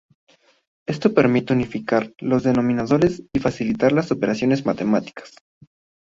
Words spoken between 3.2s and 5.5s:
y facilitar las operaciones matemáticas.